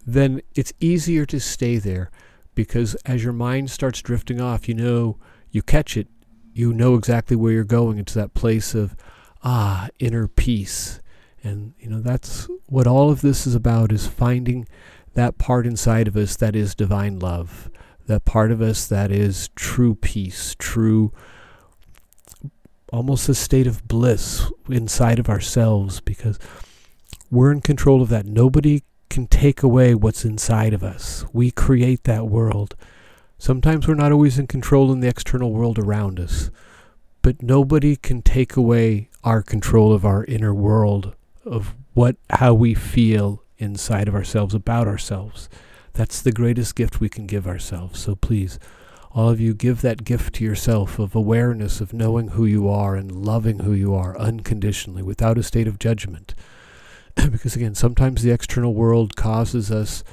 then 0.03 0.41
it's 0.55 0.73
easier 0.79 1.27
to 1.27 1.39
stay 1.39 1.77
there 1.77 2.09
because 2.55 2.95
as 3.05 3.23
your 3.23 3.33
mind 3.33 3.69
starts 3.69 4.01
drifting 4.01 4.41
off, 4.41 4.67
you 4.67 4.73
know, 4.73 5.19
you 5.57 5.63
catch 5.63 5.97
it, 5.97 6.07
you 6.53 6.71
know 6.71 6.93
exactly 6.93 7.35
where 7.35 7.51
you're 7.51 7.63
going. 7.63 7.97
It's 7.97 8.13
that 8.13 8.35
place 8.35 8.75
of, 8.75 8.95
ah, 9.43 9.89
inner 9.97 10.27
peace. 10.27 11.01
And, 11.43 11.73
you 11.79 11.89
know, 11.89 11.99
that's 11.99 12.47
what 12.67 12.85
all 12.85 13.09
of 13.09 13.21
this 13.21 13.47
is 13.47 13.55
about 13.55 13.91
is 13.91 14.05
finding 14.05 14.67
that 15.15 15.39
part 15.39 15.65
inside 15.65 16.07
of 16.07 16.15
us 16.15 16.35
that 16.35 16.55
is 16.55 16.75
divine 16.75 17.17
love, 17.17 17.71
that 18.05 18.23
part 18.23 18.51
of 18.51 18.61
us 18.61 18.87
that 18.87 19.11
is 19.11 19.49
true 19.55 19.95
peace, 19.95 20.55
true, 20.59 21.11
almost 22.93 23.27
a 23.27 23.33
state 23.33 23.65
of 23.65 23.87
bliss 23.87 24.45
inside 24.69 25.17
of 25.17 25.27
ourselves 25.27 25.99
because 26.01 26.37
we're 27.31 27.51
in 27.51 27.61
control 27.61 28.03
of 28.03 28.09
that. 28.09 28.27
Nobody 28.27 28.83
can 29.09 29.25
take 29.25 29.63
away 29.63 29.95
what's 29.95 30.23
inside 30.23 30.73
of 30.73 30.83
us. 30.83 31.25
We 31.33 31.49
create 31.49 32.03
that 32.03 32.27
world. 32.27 32.75
Sometimes 33.39 33.87
we're 33.87 33.93
not 33.93 34.11
always 34.11 34.39
in 34.39 34.47
control 34.47 34.91
in 34.91 34.99
the 34.99 35.07
external 35.07 35.51
world 35.51 35.77
around 35.77 36.19
us, 36.19 36.49
but 37.21 37.43
nobody 37.43 37.95
can 37.95 38.21
take 38.21 38.55
away 38.55 39.09
our 39.23 39.43
control 39.43 39.93
of 39.93 40.05
our 40.05 40.25
inner 40.25 40.53
world, 40.53 41.13
of 41.45 41.75
what 41.93 42.15
how 42.31 42.53
we 42.53 42.73
feel 42.73 43.43
inside 43.59 44.07
of 44.07 44.15
ourselves 44.15 44.55
about 44.55 44.87
ourselves. 44.87 45.49
That's 45.93 46.21
the 46.21 46.31
greatest 46.31 46.75
gift 46.75 46.99
we 46.99 47.09
can 47.09 47.27
give 47.27 47.47
ourselves. 47.47 47.99
So 47.99 48.15
please, 48.15 48.59
all 49.11 49.29
of 49.29 49.39
you 49.39 49.53
give 49.53 49.81
that 49.81 50.03
gift 50.03 50.35
to 50.35 50.43
yourself 50.43 50.99
of 50.99 51.15
awareness 51.15 51.79
of 51.79 51.93
knowing 51.93 52.29
who 52.29 52.45
you 52.45 52.67
are 52.69 52.95
and 52.95 53.25
loving 53.25 53.59
who 53.59 53.73
you 53.73 53.93
are 53.93 54.17
unconditionally 54.17 55.03
without 55.03 55.37
a 55.37 55.43
state 55.43 55.67
of 55.67 55.79
judgment. 55.79 56.33
because 57.15 57.55
again, 57.55 57.75
sometimes 57.75 58.23
the 58.23 58.31
external 58.31 58.73
world 58.73 59.15
causes 59.15 59.71
us 59.71 60.03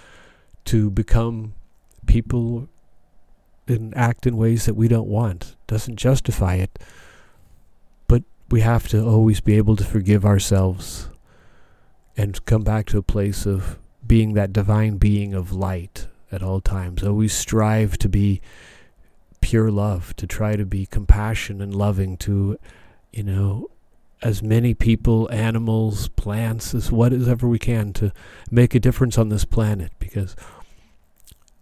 to 0.66 0.90
become 0.90 1.54
people 2.06 2.68
and 3.66 3.97
act 3.97 4.26
in 4.26 4.37
ways 4.37 4.66
that 4.66 4.75
we 4.75 4.88
don't 4.88 5.09
want. 5.09 5.56
Doesn't 5.66 5.97
justify 5.97 6.56
it. 6.56 6.78
But 8.09 8.23
we 8.50 8.61
have 8.61 8.88
to 8.88 9.04
always 9.04 9.40
be 9.40 9.56
able 9.56 9.76
to 9.76 9.85
forgive 9.85 10.25
ourselves 10.25 11.09
and 12.16 12.44
come 12.44 12.62
back 12.62 12.87
to 12.87 12.99
a 12.99 13.02
place 13.02 13.47
of 13.47 13.78
being 14.06 14.35
that 14.35 14.52
divine 14.52 14.99
being 14.99 15.35
of 15.35 15.52
light 15.52 16.09
at 16.30 16.42
all 16.42 16.61
times. 16.61 17.02
Always 17.02 17.33
strive 17.33 17.99
to 17.99 18.09
be 18.09 18.40
pure 19.40 19.71
love, 19.71 20.14
to 20.16 20.26
try 20.26 20.56
to 20.56 20.64
be 20.64 20.87
compassion 20.87 21.61
and 21.61 21.75
loving 21.75 22.16
to, 22.18 22.59
you 23.12 23.23
know, 23.23 23.68
as 24.23 24.42
many 24.42 24.73
people, 24.73 25.28
animals, 25.30 26.09
plants, 26.09 26.75
as 26.75 26.90
whatever 26.90 27.47
we 27.47 27.59
can 27.59 27.92
to 27.92 28.11
make 28.50 28.75
a 28.75 28.80
difference 28.80 29.18
on 29.18 29.28
this 29.28 29.44
planet 29.44 29.92
because 29.99 30.35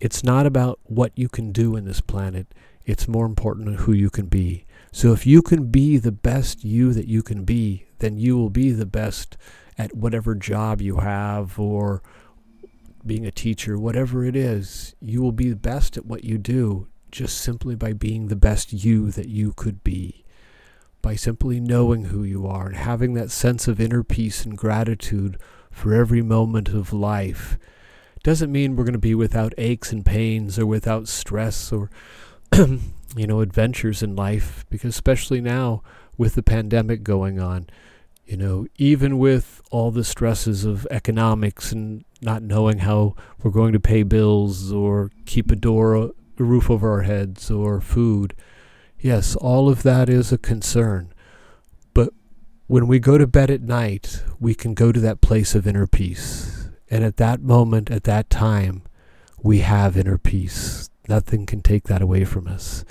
it's 0.03 0.25
not 0.25 0.47
about 0.47 0.81
what 0.83 1.13
you 1.15 1.29
can 1.29 1.53
do 1.53 1.77
in 1.77 1.85
this 1.85 2.01
planet. 2.01 2.49
It's 2.85 3.07
more 3.07 3.25
important 3.25 3.77
who 3.77 3.93
you 3.93 4.11
can 4.11 4.27
be. 4.27 4.67
So 4.91 5.13
if 5.13 5.29
you 5.29 5.43
can 5.43 5.71
be 5.71 5.97
the 5.97 6.11
best 6.11 6.65
you 6.65 6.93
that 6.93 7.07
you 7.07 7.23
can 7.23 7.45
be, 7.45 7.87
then 8.01 8.19
you 8.19 8.37
will 8.37 8.51
be 8.51 8.73
the 8.73 8.85
best 8.85 9.37
at 9.79 9.95
whatever 9.95 10.35
job 10.35 10.83
you 10.83 10.97
have 10.97 11.57
or 11.57 12.03
being 13.07 13.25
a 13.25 13.31
teacher, 13.31 13.79
whatever 13.79 14.25
it 14.25 14.35
is. 14.35 14.97
You 15.01 15.23
will 15.23 15.31
be 15.31 15.51
the 15.51 15.55
best 15.55 15.97
at 15.97 16.05
what 16.05 16.25
you 16.25 16.37
do 16.37 16.89
just 17.13 17.39
simply 17.39 17.77
by 17.77 17.93
being 17.93 18.27
the 18.27 18.35
best 18.35 18.73
you 18.73 19.13
that 19.13 19.29
you 19.29 19.53
could 19.53 19.85
be 19.85 20.25
by 21.01 21.15
simply 21.15 21.61
knowing 21.61 22.07
who 22.07 22.25
you 22.25 22.45
are 22.45 22.67
and 22.67 22.77
having 22.77 23.15
that 23.15 23.31
sense 23.31 23.69
of 23.69 23.81
inner 23.81 24.03
peace 24.03 24.45
and 24.45 24.59
gratitude 24.59 25.39
for 25.71 25.95
every 25.95 26.23
moment 26.23 26.71
of 26.71 26.93
life. 26.93 27.57
Doesn't 28.23 28.53
mean 28.53 28.77
we're 28.77 28.85
going 28.85 28.93
to 28.93 28.99
be 28.99 29.15
without 29.15 29.53
aches 29.59 29.93
and 29.93 30.05
pains 30.05 30.59
or 30.59 30.67
without 30.67 31.09
stress 31.09 31.73
or, 31.73 31.91
you 32.57 33.27
know, 33.27 33.41
adventures 33.41 34.03
in 34.03 34.15
life, 34.15 34.65
because 34.71 34.91
especially 34.91 35.41
now 35.41 35.83
with 36.17 36.35
the 36.35 36.43
pandemic 36.43 37.03
going 37.03 37.41
on, 37.41 37.69
you 38.25 38.37
know, 38.37 38.67
even 38.77 39.19
with 39.19 39.61
all 39.71 39.91
the 39.91 40.05
stresses 40.05 40.65
of 40.65 40.87
economics 40.91 41.73
and 41.73 42.05
not 42.21 42.43
knowing 42.43 42.79
how 42.79 43.17
we're 43.43 43.51
going 43.51 43.73
to 43.73 43.81
pay 43.81 44.03
bills 44.05 44.73
or 44.73 45.11
keep 45.27 45.51
a 45.51 45.57
door, 45.57 45.95
a 45.97 46.11
roof 46.39 46.71
over 46.71 46.91
our 46.91 47.03
heads 47.03 47.51
or 47.51 47.81
food 47.81 48.35
Yes, 49.03 49.35
all 49.35 49.69
of 49.69 49.83
that 49.83 50.09
is 50.09 50.31
a 50.31 50.39
concern. 50.39 51.13
But 51.93 52.11
when 52.69 52.87
we 52.87 53.01
go 53.01 53.19
to 53.19 53.27
bed 53.27 53.51
at 53.51 53.61
night, 53.61 54.23
we 54.39 54.55
can 54.55 54.75
go 54.75 54.93
to 54.93 55.01
that 55.01 55.21
place 55.21 55.57
of 55.57 55.67
inner 55.67 55.89
peace. 55.89 56.62
And 56.93 57.05
at 57.05 57.17
that 57.17 57.41
moment, 57.41 57.91
at 57.91 58.05
that 58.05 58.29
time, 58.29 58.83
we 59.43 59.61
have 59.61 59.97
inner 59.97 60.19
peace. 60.19 60.91
Nothing 61.09 61.47
can 61.47 61.63
take 61.63 61.85
that 61.85 62.03
away 62.03 62.27
from 62.27 62.47
us. 62.47 62.85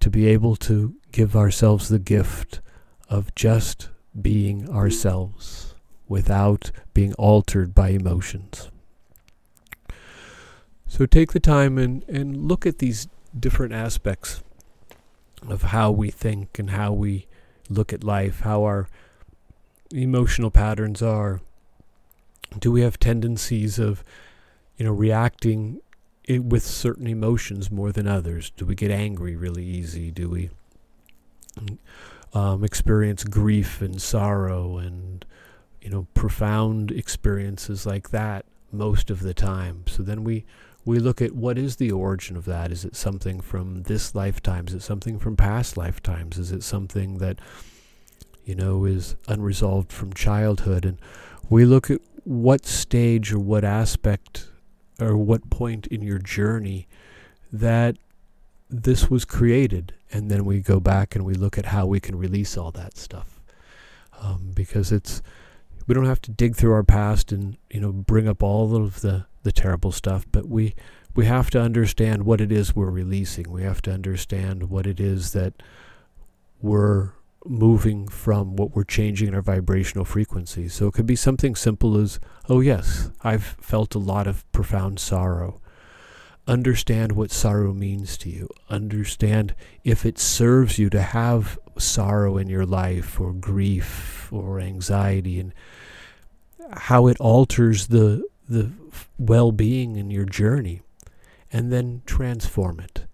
To 0.00 0.10
be 0.10 0.26
able 0.26 0.54
to 0.56 0.96
give 1.12 1.34
ourselves 1.34 1.88
the 1.88 1.98
gift 1.98 2.60
of 3.08 3.34
just 3.34 3.88
being 4.20 4.68
ourselves 4.68 5.74
without 6.06 6.72
being 6.92 7.14
altered 7.14 7.74
by 7.74 7.88
emotions. 7.88 8.70
So 10.86 11.06
take 11.06 11.32
the 11.32 11.40
time 11.40 11.78
and, 11.78 12.04
and 12.10 12.46
look 12.46 12.66
at 12.66 12.80
these 12.80 13.08
different 13.40 13.72
aspects 13.72 14.42
of 15.48 15.62
how 15.62 15.90
we 15.90 16.10
think 16.10 16.58
and 16.58 16.68
how 16.68 16.92
we 16.92 17.28
look 17.70 17.94
at 17.94 18.04
life, 18.04 18.40
how 18.40 18.64
our 18.64 18.88
emotional 19.90 20.50
patterns 20.50 21.00
are. 21.00 21.40
Do 22.58 22.72
we 22.72 22.82
have 22.82 22.98
tendencies 22.98 23.78
of, 23.78 24.04
you 24.76 24.84
know, 24.84 24.92
reacting 24.92 25.80
with 26.28 26.62
certain 26.62 27.06
emotions 27.06 27.70
more 27.70 27.92
than 27.92 28.06
others? 28.06 28.50
Do 28.56 28.64
we 28.64 28.74
get 28.74 28.90
angry 28.90 29.36
really 29.36 29.64
easy? 29.64 30.10
Do 30.10 30.28
we 30.28 30.50
um, 32.32 32.64
experience 32.64 33.24
grief 33.24 33.82
and 33.82 34.00
sorrow 34.00 34.78
and, 34.78 35.24
you 35.80 35.90
know, 35.90 36.06
profound 36.14 36.90
experiences 36.90 37.86
like 37.86 38.10
that 38.10 38.44
most 38.70 39.10
of 39.10 39.20
the 39.20 39.34
time? 39.34 39.84
So 39.86 40.02
then 40.02 40.24
we 40.24 40.44
we 40.84 40.98
look 40.98 41.22
at 41.22 41.32
what 41.32 41.58
is 41.58 41.76
the 41.76 41.92
origin 41.92 42.36
of 42.36 42.44
that. 42.46 42.72
Is 42.72 42.84
it 42.84 42.96
something 42.96 43.40
from 43.40 43.84
this 43.84 44.14
lifetime? 44.14 44.66
Is 44.66 44.74
it 44.74 44.82
something 44.82 45.18
from 45.18 45.36
past 45.36 45.76
lifetimes? 45.76 46.38
Is 46.38 46.50
it 46.50 46.64
something 46.64 47.18
that, 47.18 47.38
you 48.44 48.56
know, 48.56 48.84
is 48.84 49.14
unresolved 49.28 49.92
from 49.92 50.12
childhood? 50.12 50.84
And 50.84 50.98
we 51.52 51.66
look 51.66 51.90
at 51.90 52.00
what 52.24 52.64
stage 52.64 53.32
or 53.32 53.38
what 53.38 53.62
aspect 53.62 54.48
or 54.98 55.16
what 55.16 55.50
point 55.50 55.86
in 55.88 56.00
your 56.00 56.18
journey 56.18 56.88
that 57.52 57.96
this 58.70 59.10
was 59.10 59.24
created. 59.26 59.92
And 60.10 60.30
then 60.30 60.44
we 60.44 60.60
go 60.60 60.80
back 60.80 61.14
and 61.14 61.24
we 61.24 61.34
look 61.34 61.58
at 61.58 61.66
how 61.66 61.86
we 61.86 62.00
can 62.00 62.16
release 62.16 62.56
all 62.56 62.70
that 62.72 62.96
stuff. 62.96 63.38
Um, 64.20 64.52
because 64.54 64.90
it's, 64.92 65.20
we 65.86 65.94
don't 65.94 66.06
have 66.06 66.22
to 66.22 66.30
dig 66.30 66.56
through 66.56 66.72
our 66.72 66.84
past 66.84 67.32
and, 67.32 67.58
you 67.70 67.80
know, 67.80 67.92
bring 67.92 68.26
up 68.26 68.42
all 68.42 68.74
of 68.74 69.00
the 69.00 69.26
the 69.42 69.52
terrible 69.52 69.92
stuff, 69.92 70.24
but 70.30 70.48
we 70.48 70.74
we 71.14 71.26
have 71.26 71.50
to 71.50 71.60
understand 71.60 72.24
what 72.24 72.40
it 72.40 72.50
is 72.50 72.74
we're 72.74 72.90
releasing. 72.90 73.50
We 73.50 73.62
have 73.64 73.82
to 73.82 73.92
understand 73.92 74.70
what 74.70 74.86
it 74.86 75.00
is 75.00 75.32
that 75.32 75.54
we're 76.60 77.10
moving 77.44 78.08
from, 78.08 78.56
what 78.56 78.74
we're 78.74 78.84
changing 78.84 79.28
in 79.28 79.34
our 79.34 79.42
vibrational 79.42 80.04
frequency. 80.04 80.68
So 80.68 80.86
it 80.86 80.94
could 80.94 81.06
be 81.06 81.16
something 81.16 81.54
simple 81.54 81.96
as, 81.98 82.20
oh 82.48 82.60
yes, 82.60 83.10
I've 83.22 83.56
felt 83.60 83.94
a 83.94 83.98
lot 83.98 84.26
of 84.26 84.50
profound 84.52 85.00
sorrow. 85.00 85.60
understand 86.46 87.12
what 87.12 87.30
sorrow 87.30 87.72
means 87.72 88.16
to 88.18 88.30
you. 88.30 88.48
Understand 88.68 89.54
if 89.84 90.04
it 90.04 90.18
serves 90.18 90.78
you 90.78 90.90
to 90.90 91.02
have 91.02 91.58
sorrow 91.78 92.36
in 92.36 92.48
your 92.48 92.66
life 92.66 93.20
or 93.20 93.32
grief 93.32 94.28
or 94.32 94.60
anxiety 94.60 95.38
and 95.38 95.54
how 96.72 97.06
it 97.06 97.18
alters 97.20 97.88
the 97.88 98.24
the 98.48 98.70
well-being 99.18 99.96
in 99.96 100.10
your 100.10 100.24
journey 100.24 100.82
and 101.52 101.72
then 101.72 102.02
transform 102.06 102.80
it. 102.80 103.06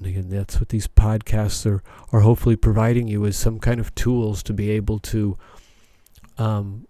And 0.00 0.08
again, 0.08 0.30
that's 0.30 0.58
what 0.58 0.70
these 0.70 0.88
podcasts 0.88 1.66
are, 1.66 1.82
are 2.10 2.20
hopefully 2.20 2.56
providing 2.56 3.06
you 3.06 3.26
as 3.26 3.36
some 3.36 3.58
kind 3.58 3.78
of 3.78 3.94
tools 3.94 4.42
to 4.44 4.54
be 4.54 4.70
able 4.70 4.98
to 5.00 5.36
um, 6.38 6.86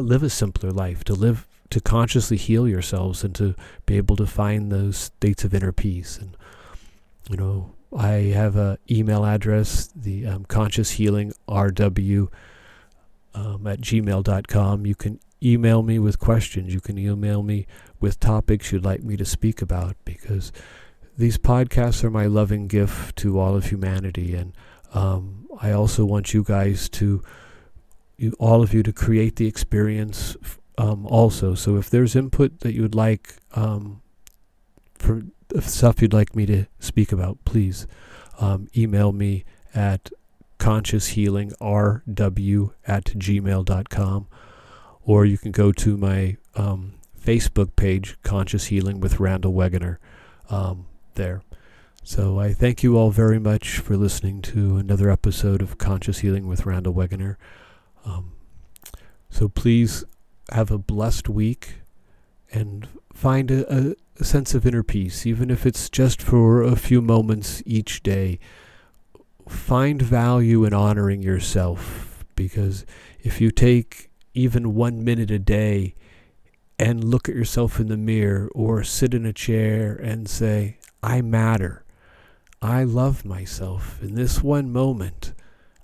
live 0.00 0.22
a 0.22 0.30
simpler 0.30 0.70
life, 0.70 1.04
to 1.04 1.12
live, 1.12 1.46
to 1.68 1.82
consciously 1.82 2.38
heal 2.38 2.66
yourselves, 2.66 3.22
and 3.24 3.34
to 3.34 3.54
be 3.84 3.98
able 3.98 4.16
to 4.16 4.26
find 4.26 4.72
those 4.72 4.96
states 4.96 5.44
of 5.44 5.52
inner 5.52 5.70
peace. 5.70 6.16
And 6.18 6.34
you 7.28 7.36
know, 7.36 7.74
I 7.94 8.32
have 8.32 8.56
an 8.56 8.78
email 8.90 9.26
address, 9.26 9.90
the 9.94 10.26
um, 10.26 10.46
conscious 10.46 10.92
healing 10.92 11.34
rw 11.46 12.28
um, 13.34 13.66
at 13.66 13.82
gmail.com. 13.82 14.86
You 14.86 14.94
can 14.94 15.20
email 15.42 15.82
me 15.82 15.98
with 15.98 16.18
questions. 16.18 16.72
You 16.72 16.80
can 16.80 16.96
email 16.96 17.42
me 17.42 17.66
with 18.00 18.18
topics 18.18 18.72
you'd 18.72 18.82
like 18.82 19.02
me 19.02 19.18
to 19.18 19.26
speak 19.26 19.60
about 19.60 19.96
because 20.06 20.52
these 21.16 21.38
podcasts 21.38 22.04
are 22.04 22.10
my 22.10 22.26
loving 22.26 22.66
gift 22.66 23.16
to 23.16 23.38
all 23.38 23.54
of 23.54 23.66
humanity. 23.66 24.34
And 24.34 24.52
um, 24.92 25.46
I 25.60 25.72
also 25.72 26.04
want 26.04 26.34
you 26.34 26.42
guys 26.42 26.88
to, 26.90 27.22
you, 28.16 28.34
all 28.38 28.62
of 28.62 28.74
you, 28.74 28.82
to 28.82 28.92
create 28.92 29.36
the 29.36 29.46
experience 29.46 30.36
um, 30.78 31.06
also. 31.06 31.54
So 31.54 31.76
if 31.76 31.90
there's 31.90 32.16
input 32.16 32.60
that 32.60 32.74
you 32.74 32.82
would 32.82 32.94
like 32.94 33.36
um, 33.54 34.02
for 34.94 35.22
stuff 35.60 36.02
you'd 36.02 36.12
like 36.12 36.34
me 36.34 36.46
to 36.46 36.66
speak 36.80 37.12
about, 37.12 37.38
please 37.44 37.86
um, 38.40 38.68
email 38.76 39.12
me 39.12 39.44
at 39.74 40.10
conscioushealingrw 40.58 42.72
at 42.86 43.04
gmail.com 43.04 44.26
or 45.02 45.26
you 45.26 45.38
can 45.38 45.52
go 45.52 45.72
to 45.72 45.96
my 45.96 46.36
um, 46.54 46.94
Facebook 47.20 47.76
page, 47.76 48.16
Conscious 48.22 48.66
Healing 48.66 49.00
with 49.00 49.20
Randall 49.20 49.52
Wegener, 49.52 49.98
um, 50.50 50.86
there. 51.14 51.42
So 52.02 52.38
I 52.38 52.52
thank 52.52 52.82
you 52.82 52.98
all 52.98 53.10
very 53.10 53.38
much 53.38 53.78
for 53.78 53.96
listening 53.96 54.42
to 54.42 54.76
another 54.76 55.10
episode 55.10 55.62
of 55.62 55.78
Conscious 55.78 56.18
Healing 56.18 56.46
with 56.46 56.66
Randall 56.66 56.92
Wegener. 56.92 57.36
Um, 58.04 58.32
so 59.30 59.48
please 59.48 60.04
have 60.52 60.70
a 60.70 60.78
blessed 60.78 61.28
week 61.28 61.76
and 62.52 62.86
find 63.12 63.50
a, 63.50 63.74
a, 63.74 63.94
a 64.20 64.24
sense 64.24 64.54
of 64.54 64.66
inner 64.66 64.82
peace, 64.82 65.24
even 65.24 65.50
if 65.50 65.64
it's 65.64 65.88
just 65.88 66.20
for 66.20 66.62
a 66.62 66.76
few 66.76 67.00
moments 67.00 67.62
each 67.64 68.02
day. 68.02 68.38
Find 69.48 70.00
value 70.02 70.64
in 70.64 70.74
honoring 70.74 71.22
yourself 71.22 72.24
because 72.36 72.84
if 73.22 73.40
you 73.40 73.50
take 73.50 74.10
even 74.34 74.74
one 74.74 75.02
minute 75.02 75.30
a 75.30 75.38
day 75.38 75.94
and 76.78 77.04
look 77.04 77.28
at 77.28 77.34
yourself 77.34 77.78
in 77.80 77.88
the 77.88 77.96
mirror 77.96 78.50
or 78.54 78.82
sit 78.82 79.14
in 79.14 79.24
a 79.24 79.32
chair 79.32 79.94
and 79.94 80.28
say, 80.28 80.78
I 81.04 81.20
matter. 81.20 81.84
I 82.62 82.84
love 82.84 83.24
myself. 83.24 84.02
In 84.02 84.14
this 84.14 84.42
one 84.42 84.72
moment, 84.72 85.34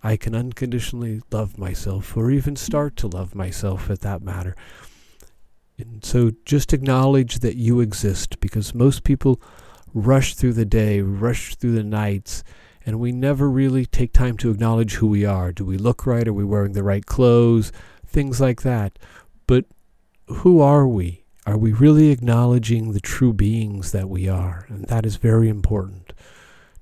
I 0.02 0.16
can 0.16 0.34
unconditionally 0.34 1.20
love 1.30 1.58
myself 1.58 2.16
or 2.16 2.30
even 2.30 2.56
start 2.56 2.96
to 2.96 3.06
love 3.06 3.34
myself 3.34 3.90
at 3.90 4.00
that 4.00 4.22
matter. 4.22 4.56
And 5.78 6.04
so 6.04 6.32
just 6.44 6.72
acknowledge 6.72 7.40
that 7.40 7.56
you 7.56 7.80
exist 7.80 8.40
because 8.40 8.74
most 8.74 9.04
people 9.04 9.40
rush 9.92 10.34
through 10.34 10.54
the 10.54 10.64
day, 10.64 11.00
rush 11.00 11.56
through 11.56 11.72
the 11.72 11.84
nights, 11.84 12.42
and 12.86 12.98
we 12.98 13.12
never 13.12 13.50
really 13.50 13.84
take 13.84 14.12
time 14.12 14.36
to 14.38 14.50
acknowledge 14.50 14.94
who 14.94 15.06
we 15.06 15.24
are. 15.24 15.52
Do 15.52 15.64
we 15.64 15.76
look 15.76 16.06
right? 16.06 16.26
Are 16.26 16.32
we 16.32 16.44
wearing 16.44 16.72
the 16.72 16.82
right 16.82 17.04
clothes? 17.04 17.72
things 18.10 18.40
like 18.40 18.62
that. 18.62 18.98
But 19.46 19.64
who 20.26 20.60
are 20.60 20.86
we? 20.86 21.19
Are 21.46 21.56
we 21.56 21.72
really 21.72 22.10
acknowledging 22.10 22.92
the 22.92 23.00
true 23.00 23.32
beings 23.32 23.92
that 23.92 24.08
we 24.08 24.28
are? 24.28 24.66
And 24.68 24.84
that 24.86 25.06
is 25.06 25.16
very 25.16 25.48
important. 25.48 26.12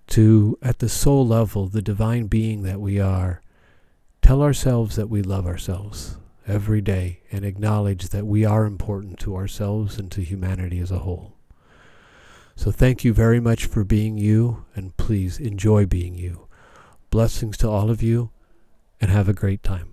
To, 0.09 0.59
at 0.63 0.79
the 0.79 0.89
soul 0.89 1.27
level, 1.27 1.69
the 1.69 1.83
divine 1.83 2.27
being 2.27 2.63
that 2.63 2.81
we 2.81 2.99
are, 2.99 3.41
tell 4.23 4.43
ourselves 4.43 4.97
that 4.97 5.09
we 5.09 5.23
love 5.23 5.47
ourselves 5.47 6.17
every 6.47 6.81
day 6.81 7.21
and 7.31 7.45
acknowledge 7.45 8.09
that 8.09 8.27
we 8.27 8.45
are 8.45 8.65
important 8.65 9.19
to 9.21 9.37
ourselves 9.37 9.99
and 9.99 10.11
to 10.13 10.23
humanity 10.23 10.81
as 10.81 10.91
a 10.91 11.01
whole. 11.01 11.35
So 12.57 12.73
thank 12.73 13.05
you 13.05 13.13
very 13.13 13.39
much 13.39 13.67
for 13.67 13.85
being 13.85 14.19
you, 14.19 14.65
and 14.75 14.97
please 14.97 15.39
enjoy 15.39 15.87
being 15.87 16.17
you. 16.17 16.49
Blessings 17.11 17.57
to 17.59 17.69
all 17.69 17.91
of 17.91 18.03
you, 18.03 18.31
and 19.01 19.11
have 19.11 19.29
a 19.29 19.35
great 19.35 19.63
time. 19.63 19.93